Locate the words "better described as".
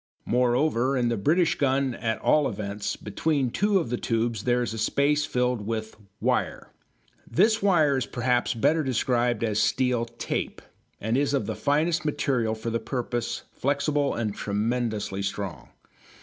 8.55-9.59